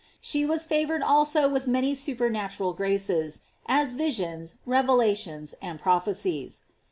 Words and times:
She 0.19 0.47
was 0.47 0.65
favored 0.65 1.03
also 1.03 1.47
with 1.47 1.67
many 1.67 1.93
super 1.93 2.27
natural 2.31 2.73
graces, 2.73 3.41
as 3.67 3.93
visions, 3.93 4.55
revelations, 4.65 5.53
and 5.61 5.79
proph 5.79 6.05
ecies. 6.05 6.63